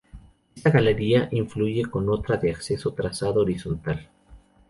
Esta 0.55 0.71
galería 0.71 1.29
confluye 1.29 1.83
con 1.85 2.09
otra 2.09 2.37
de 2.37 2.49
acceso, 2.49 2.89
de 2.89 2.95
trazado 2.95 3.41
horizontal. 3.41 4.09